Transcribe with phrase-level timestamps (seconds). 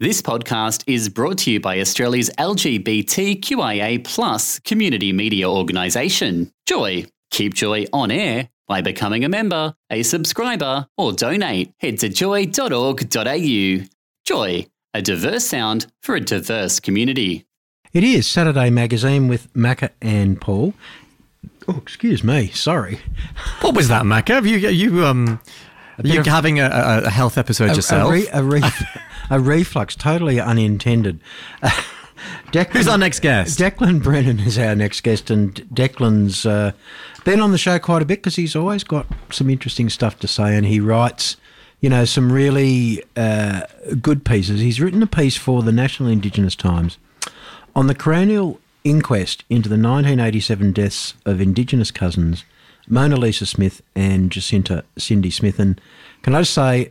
[0.00, 7.06] This podcast is brought to you by Australia's LGBTQIA plus community media organisation, Joy.
[7.30, 11.72] Keep Joy on air by becoming a member, a subscriber, or donate.
[11.78, 13.84] Head to joy.org.au.
[14.24, 17.46] Joy, a diverse sound for a diverse community.
[17.92, 20.74] It is Saturday Magazine with Macca and Paul.
[21.68, 22.48] Oh, excuse me.
[22.48, 22.98] Sorry.
[23.60, 24.30] What was that, Macca?
[24.30, 25.40] Have you you um
[26.02, 28.10] you of- having a, a, a health episode A, yourself?
[28.10, 28.60] a, re, a, re,
[29.30, 31.20] a reflux, totally unintended.
[32.52, 33.58] Dechlan, Who's our next guest?
[33.58, 36.72] Dechlan Brennan is our next guest, and Dechlan's uh,
[37.24, 40.28] been on the show quite a bit because he's always got some interesting stuff to
[40.28, 41.36] say, and he writes,
[41.80, 43.62] you know, some really uh,
[44.00, 44.60] good pieces.
[44.60, 46.98] He's written a piece for the National Indigenous Times
[47.74, 52.44] on the coronial inquest into the 1987 deaths of Indigenous cousins
[52.86, 55.58] Mona Lisa Smith and Jacinta Cindy Smith.
[55.58, 55.80] And
[56.22, 56.90] can I just say,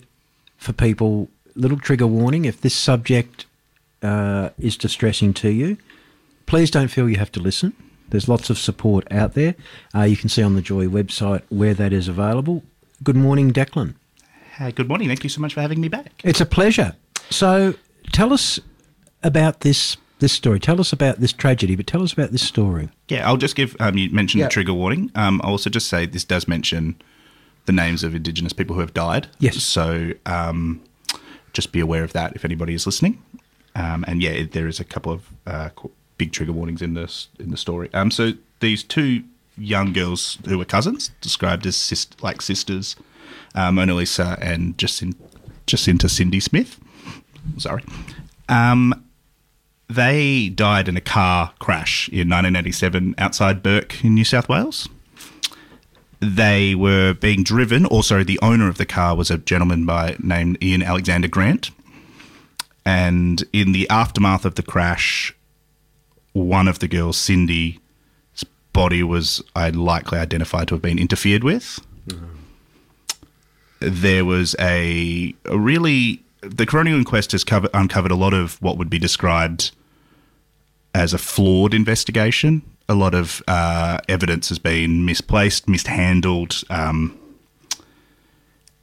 [0.57, 3.45] for people, little trigger warning: if this subject
[4.02, 5.77] uh, is distressing to you,
[6.45, 7.73] please don't feel you have to listen.
[8.09, 9.55] There's lots of support out there.
[9.96, 12.63] Uh, you can see on the Joy website where that is available.
[13.04, 13.96] Good morning, Dechlan.
[14.57, 15.07] Hi, good morning.
[15.07, 16.12] Thank you so much for having me back.
[16.24, 16.96] It's a pleasure.
[17.31, 17.74] So,
[18.12, 18.59] tell us
[19.24, 20.59] about this this story.
[20.59, 22.90] Tell us about this tragedy, but tell us about this story.
[23.09, 24.46] Yeah, I'll just give, um, you mentioned Yeah.
[24.46, 25.12] the trigger warning.
[25.15, 26.96] Um, I'll also just say this does mention
[27.65, 29.27] the names of Indigenous people who have died.
[29.40, 29.62] Yes.
[29.63, 30.79] So um,
[31.54, 33.21] just be aware of that if anybody is listening.
[33.76, 35.70] Um, and yeah, it- there is a couple of uh,
[36.18, 37.90] big trigger warnings in this in the story.
[37.93, 39.23] Um, so these two
[39.57, 42.96] young girls who were cousins, described as sis- like sisters,
[43.55, 45.15] uh, Mona Lisa and Jacin-
[45.68, 46.79] Jacinta Cindy Smith.
[47.57, 47.84] Sorry.
[48.49, 48.93] Um,
[49.87, 54.87] they died in a car crash in 1987 outside Bourke in New South Wales.
[56.24, 57.85] They were being driven.
[57.85, 61.71] Also, the owner of the car was a gentleman by named Ian Alexander Grant.
[62.85, 65.35] And in the aftermath of the crash,
[66.34, 67.78] one of the girls, Cindy's
[68.72, 71.80] body was uh, likely identified to have been interfered with.
[73.80, 78.78] There was a, a really the coronial inquest has covered, uncovered a lot of what
[78.78, 79.72] would be described
[80.94, 82.62] as a flawed investigation.
[82.90, 87.18] A lot of uh, evidence has been misplaced, mishandled, um,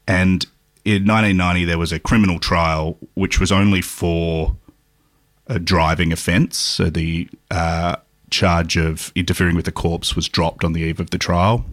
[0.09, 0.47] and
[0.85, 4.57] in 1990 there was a criminal trial which was only for
[5.47, 6.57] a driving offence.
[6.57, 7.97] So the uh,
[8.31, 11.67] charge of interfering with the corpse was dropped on the eve of the trial,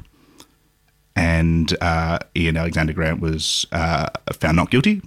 [1.16, 5.02] and uh, Ian Alexander Grant was uh, found not guilty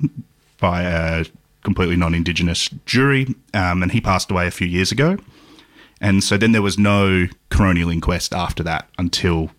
[0.59, 1.25] by a
[1.63, 5.19] completely non-indigenous jury, um, and he passed away a few years ago.
[6.01, 9.51] And so then there was no coronial inquest after that until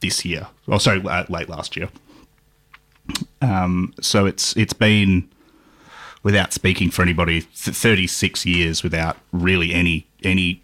[0.00, 0.46] this year.
[0.68, 1.88] Oh, sorry, late last year.
[3.42, 5.28] Um, so it's it's been,
[6.22, 10.62] without speaking for anybody, 36 years without really any any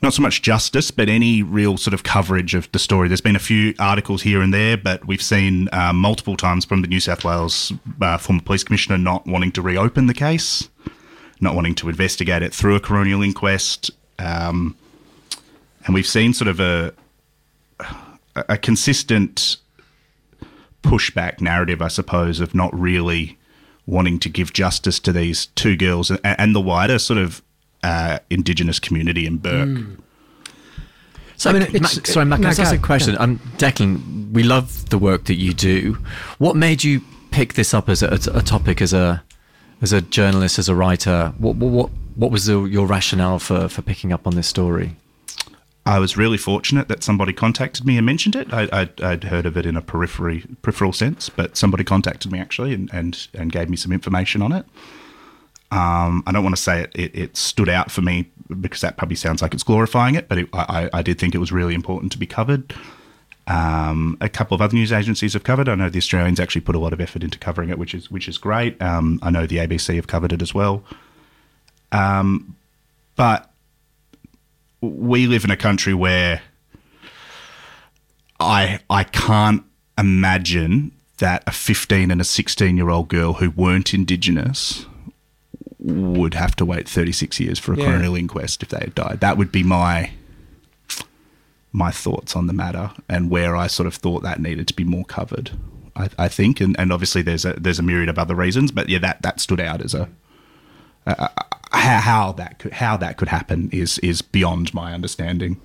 [0.00, 3.08] not so much justice, but any real sort of coverage of the story.
[3.08, 6.82] There's been a few articles here and there, but we've seen uh, multiple times from
[6.82, 10.68] the New South Wales uh, former police commissioner not wanting to reopen the case,
[11.40, 14.76] not wanting to investigate it through a coronial inquest, um,
[15.84, 16.92] and we've seen sort of a
[18.48, 19.56] a consistent
[20.82, 23.36] pushback narrative, I suppose, of not really
[23.86, 27.42] wanting to give justice to these two girls and, and the wider sort of
[27.82, 29.86] uh, Indigenous community in Bourke.
[31.36, 33.16] So, I mean, Ma- it's- sorry, Mac, no, can I ask go, a question?
[33.18, 35.96] Um, Dechlan, we love the work that you do.
[36.38, 37.00] What made you
[37.30, 39.22] pick this up as a, as a topic, as a
[39.80, 41.32] as a journalist, as a writer?
[41.38, 44.96] What what what, what was the, your rationale for, for picking up on this story?
[45.86, 48.52] I was really fortunate that somebody contacted me and mentioned it.
[48.52, 52.40] I, I'd, I'd heard of it in a periphery, peripheral sense, but somebody contacted me
[52.40, 54.66] actually and, and, and gave me some information on it.
[55.70, 58.28] Um, I don't want to say it, it, it stood out for me
[58.60, 61.38] because that probably sounds like it's glorifying it, but it, I, I did think it
[61.38, 62.74] was really important to be covered.
[63.46, 65.68] Um, a couple of other news agencies have covered.
[65.68, 68.10] I know the Australians actually put a lot of effort into covering it, which is
[68.10, 68.80] which is great.
[68.82, 70.82] Um, I know the ABC have covered it as well.
[71.92, 72.56] Um,
[73.16, 73.50] but
[74.80, 76.42] we live in a country where
[78.40, 79.64] I I can't
[79.96, 84.86] imagine that a 15 and a 16 year old girl who weren't indigenous
[85.80, 87.84] would have to wait 36 years for a Yeah.
[87.86, 89.18] coronial inquest if they had died.
[89.20, 90.10] That would be my
[91.72, 94.84] my thoughts on the matter and where I sort of thought that needed to be
[94.84, 95.50] more covered.
[95.94, 98.88] I, I think, and, and obviously there's a there's a myriad of other reasons, but
[98.88, 100.08] yeah, that that stood out as a
[101.78, 105.60] how, how that could how that could happen is is beyond my understanding.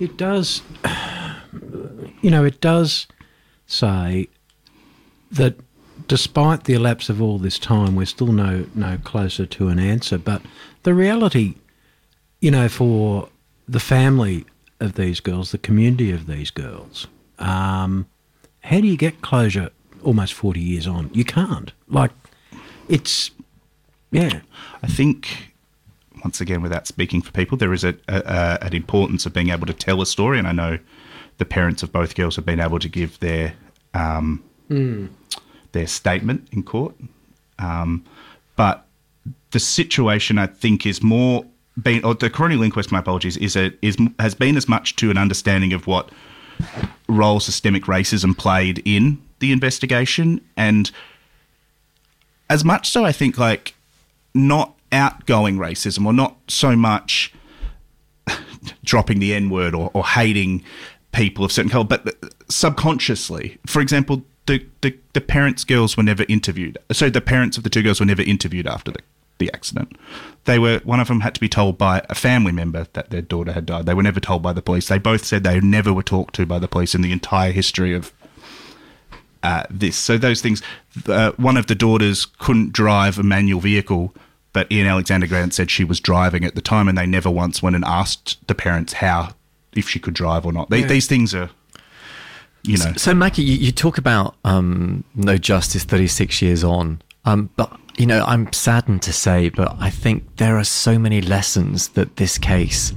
[0.00, 0.62] It does,
[2.22, 3.06] you know, it does
[3.66, 4.28] say
[5.30, 5.54] that
[6.08, 10.18] despite the elapse of all this time, we're still no no closer to an answer.
[10.18, 10.42] But
[10.82, 11.54] the reality,
[12.40, 13.28] you know, for
[13.68, 14.44] the family
[14.80, 17.06] of these girls, the community of these girls,
[17.38, 18.06] um,
[18.60, 19.70] how do you get closure
[20.02, 21.10] almost forty years on?
[21.14, 21.72] You can't.
[21.88, 22.10] Like,
[22.88, 23.30] it's
[24.14, 24.40] yeah.
[24.82, 25.54] I think
[26.24, 29.66] once again, without speaking for people, there is a, a, an importance of being able
[29.66, 30.78] to tell a story, and I know
[31.38, 33.54] the parents of both girls have been able to give their
[33.92, 34.42] um,
[35.72, 36.94] their statement in court.
[37.58, 38.04] Um,
[38.56, 38.86] but
[39.50, 41.44] the situation, I think, is more
[41.80, 42.90] been or the coronial inquest.
[42.90, 46.10] My apologies, is a, is has been as much to an understanding of what
[47.08, 50.90] role systemic racism played in the investigation, and
[52.48, 53.74] as much so, I think like
[54.34, 57.32] not outgoing racism or not so much
[58.84, 60.64] dropping the N word or, or hating
[61.12, 62.16] people of certain color, but
[62.48, 63.58] subconsciously.
[63.66, 66.78] For example, the, the, the parents' girls were never interviewed.
[66.92, 69.00] So the parents of the two girls were never interviewed after the,
[69.38, 69.96] the accident.
[70.44, 73.22] They were one of them had to be told by a family member that their
[73.22, 73.86] daughter had died.
[73.86, 74.88] They were never told by the police.
[74.88, 77.94] They both said they never were talked to by the police in the entire history
[77.94, 78.12] of
[79.44, 79.96] uh, this.
[79.96, 80.62] So those things.
[81.06, 84.14] Uh, one of the daughters couldn't drive a manual vehicle,
[84.52, 87.62] but Ian Alexander Grant said she was driving at the time, and they never once
[87.62, 89.34] went and asked the parents how
[89.74, 90.70] if she could drive or not.
[90.70, 90.86] They, Yeah.
[90.86, 91.50] These things are,
[92.62, 97.50] you know, So, Mackie, you, you talk about um, no justice 36 years on, um,
[97.56, 101.88] but you know, I'm saddened to say, but I think there are so many lessons
[101.88, 102.92] that this case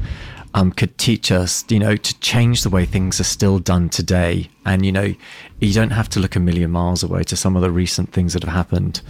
[0.57, 4.49] um, could teach us, you know, to change the way things are still done today.
[4.65, 5.13] And you know,
[5.59, 8.33] you don't have to look a million miles away to some of the recent things
[8.33, 9.01] that have happened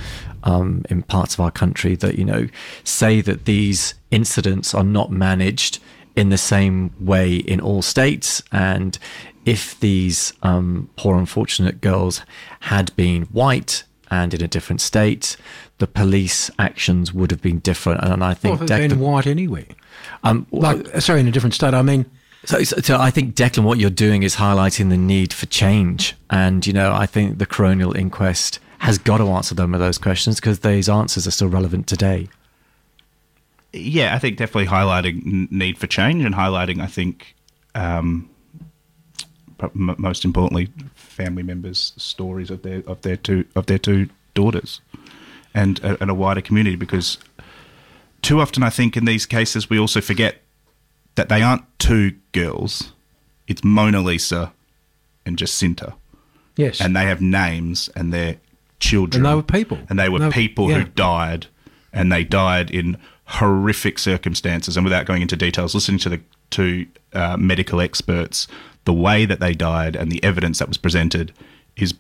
[0.44, 2.49] um, in parts of our country that you know
[2.83, 5.79] say that these incidents are not managed
[6.17, 8.44] in the same way in all states.
[8.51, 8.99] And
[9.45, 12.23] if these um, poor, unfortunate girls
[12.59, 15.38] had been white and in a different state,
[15.80, 18.04] the police actions would have been different.
[18.04, 19.65] And I think if it's been white anywhere.
[20.24, 21.74] um, Like, sorry, in a different state.
[21.74, 22.06] I mean,
[22.45, 26.15] so, so, so I think Dechlan, what you're doing is highlighting the need for change,
[26.30, 29.98] and you know, I think the coronial inquest has got to answer them of those
[29.98, 32.30] questions because those answers are still relevant today.
[33.74, 37.36] yeah, I think definitely highlighting need for change and highlighting, I think,
[37.75, 38.30] um,
[39.62, 40.69] m- most importantly,
[41.17, 44.81] family members' stories of their of their two of their two daughters,
[45.53, 47.17] and a, and a wider community because
[48.21, 50.33] too often I think in these cases we also forget
[51.15, 52.93] that they aren't two girls;
[53.47, 54.53] it's Mona Lisa
[55.25, 55.93] and Jacinta,
[56.55, 56.79] yes.
[56.81, 58.37] and they have names and they're
[58.79, 59.77] children, And they were people.
[59.89, 60.79] and they were No, people yeah.
[60.79, 61.47] who died,
[61.91, 64.77] and they died in horrific circumstances.
[64.77, 66.21] And without going into details, listening to the
[66.51, 68.47] to uh, medical experts,
[68.87, 71.33] the way that they died and the evidence that was presented
[71.75, 71.93] is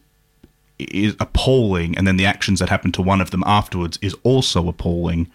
[0.79, 1.97] is appalling.
[1.97, 5.29] And then the actions that happened to one of them afterwards is also appalling.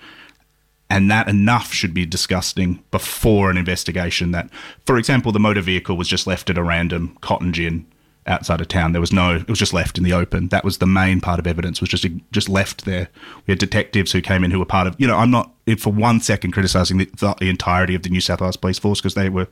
[0.88, 4.30] And that enough should be disgusting before an investigation.
[4.30, 4.48] That,
[4.86, 7.84] for example, the motor vehicle was just left at a random cotton gin
[8.26, 8.92] outside of town.
[8.92, 10.48] There was no, it was just left in the open.
[10.48, 11.82] That was the main part of evidence.
[11.82, 13.08] Was just just left there.
[13.46, 14.94] We had detectives who came in who were part of.
[14.98, 18.22] You know, I'm not for one second criticizing the, the, the entirety of the New
[18.22, 19.48] South Wales Police Force because they were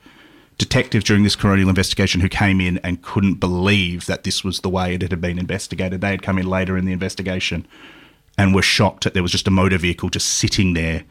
[0.61, 4.69] detectives during this coronial investigation who came in and couldn't believe that this was the
[4.69, 6.03] way it had been investigated.
[6.03, 7.67] They had come in later in the investigation
[8.37, 11.05] and were shocked that there was just a motor vehicle just sitting there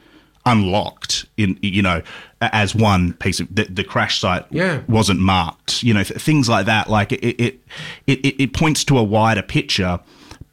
[0.45, 2.01] unlocked in you know
[2.41, 4.81] as one piece of the, the crash site Yeah.
[4.87, 7.59] wasn't marked you know th- things like that like it, it
[8.07, 9.99] it it points to a wider picture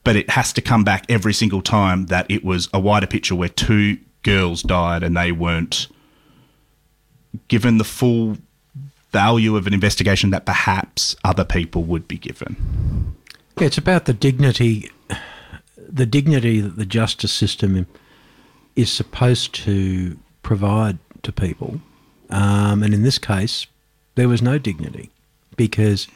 [0.02, 3.36] but it has to come back every single time that it was a wider picture
[3.36, 5.86] where two girls died and they weren't
[7.46, 8.36] given the full
[9.16, 12.52] value of an investigation that perhaps other people would be given
[13.58, 14.90] Yeah, it's about the dignity,
[16.00, 17.86] the dignity that the justice system
[18.74, 21.80] is supposed to provide to people,
[22.28, 23.66] um, and in this case,
[24.16, 25.10] there was no dignity
[25.56, 26.08] because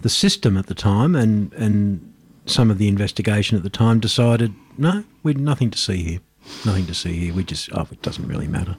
[0.00, 2.12] the system at the time and and
[2.44, 6.20] some of the investigation at the time decided no, we'd nothing to see here,
[6.64, 7.34] nothing to see here.
[7.34, 8.76] We just oh, it doesn't really matter.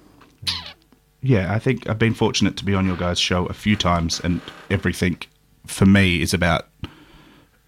[1.22, 4.22] Yeah, I think I've been fortunate to be on your guys' show a few times,
[4.24, 5.18] and everything
[5.68, 6.68] for me is about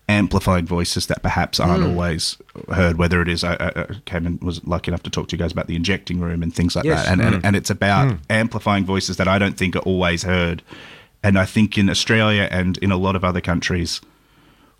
[0.07, 1.89] amplified voices that perhaps aren't hmm.
[1.89, 2.37] always
[2.69, 2.97] heard.
[2.97, 5.51] Whether it is, I, I came and was lucky enough to talk to you guys
[5.51, 7.05] about the injecting room and things like Yes.
[7.05, 7.45] that, and, and hmm.
[7.45, 8.17] and it's about hmm.
[8.29, 10.63] amplifying voices that I don't think are always heard.
[11.23, 14.01] And I think in Australia and in a lot of other countries,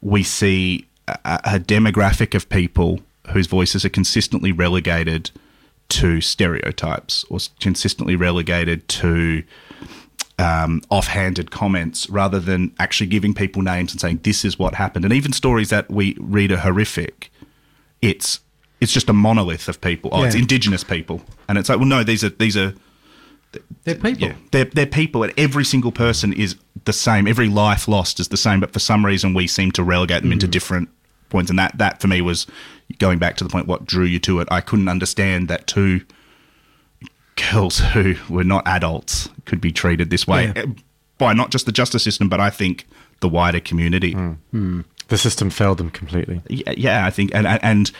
[0.01, 2.99] we see a, a demographic of people
[3.31, 5.29] whose voices are consistently relegated
[5.91, 9.43] to stereotypes or consistently relegated to
[10.39, 15.05] um, offhanded comments rather than actually giving people names and saying this is what happened.
[15.05, 17.31] And even stories that we read are horrific.
[18.01, 18.39] It's
[18.79, 20.09] it's just a monolith of people.
[20.11, 22.73] Oh, it's indigenous people, and it's like, well, no, these are these are
[23.83, 24.29] They're people.
[24.29, 26.55] yeah, they're they're people, and every single person is
[26.85, 27.27] the same.
[27.27, 30.31] Every life lost is the same, but for some reason we seem to relegate them
[30.31, 30.89] into different
[31.31, 31.49] points.
[31.49, 32.45] And that that for me was
[32.99, 34.47] going back to the point what drew you to it.
[34.51, 36.01] I couldn't understand that two
[37.51, 40.53] girls who were not adults could be treated this way Yeah.
[40.63, 40.65] eh,
[41.17, 42.87] by not just the justice system, but I think
[43.19, 44.15] the wider community.
[45.07, 46.41] The system failed them completely.
[46.47, 47.91] Yeah, yeah, I think, and and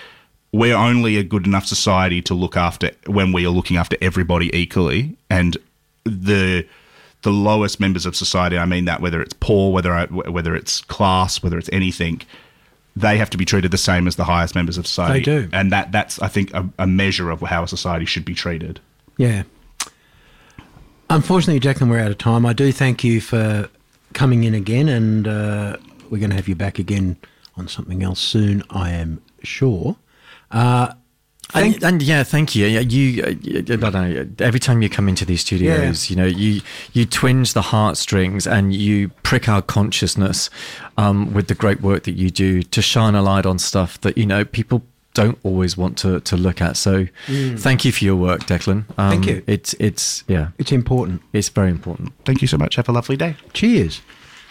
[0.54, 4.50] we're only a good enough society to look after when we are looking after everybody
[4.58, 5.56] equally, and
[6.06, 6.66] the
[7.24, 8.58] the lowest members of society.
[8.58, 12.22] I mean that whether it's poor, whether I, whether it's class, whether it's anything,
[12.96, 15.20] they have to be treated the same as the highest members of society.
[15.20, 15.50] They do.
[15.54, 18.80] and that that's I think a, a measure of how a society should be treated.
[19.18, 19.44] Yeah.
[21.10, 22.46] Unfortunately, Dechlan, we're out of time.
[22.46, 23.70] I do thank you for
[24.14, 25.78] coming in again, and uh,
[26.10, 27.18] we're going to have you back again
[27.58, 29.98] on something else soon, I am sure.
[30.52, 30.94] Uh,
[31.54, 32.66] And, and yeah, thank you.
[32.66, 34.28] Yeah, You, uh, I know.
[34.40, 36.62] Every time you come into these studios, you know, you
[36.94, 40.50] you twinge the heartstrings and you prick our consciousness
[40.98, 44.18] um, with the great work that you do to shine a light on stuff that
[44.18, 46.78] you know people don't always want to to look at.
[46.78, 47.08] So,
[47.58, 48.86] thank you for your work, Dechlan.
[48.98, 49.44] Um, Thank you.
[49.48, 51.22] It's it's yeah, it's important.
[51.34, 52.14] it's very important.
[52.26, 52.76] Thank you so much.
[52.76, 53.36] Have a lovely day.
[53.54, 54.02] Cheers.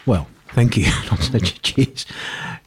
[0.06, 0.86] Well, thank you.
[1.10, 2.06] Not such cheers.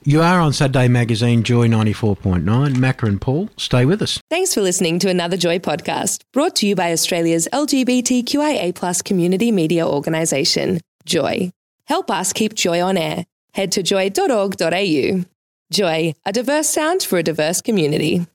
[0.05, 2.43] You are on Saturday Magazine, Joy 94.9.
[2.75, 4.19] Macca and Paul, stay with us.
[4.29, 9.49] Thanks for listening to another Joy podcast brought to you by Australia's LGBTQIA plus community
[9.49, 11.51] media organisation, Joy.
[11.87, 13.25] Help us keep Joy on air.
[13.53, 15.23] Head to joy.org.au.
[15.71, 18.27] Joy, a diverse sound for a diverse community.